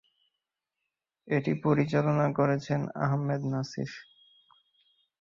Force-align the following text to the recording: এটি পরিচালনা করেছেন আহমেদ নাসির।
এটি 1.27 1.51
পরিচালনা 1.65 2.27
করেছেন 2.39 2.81
আহমেদ 3.05 3.41
নাসির। 3.51 3.91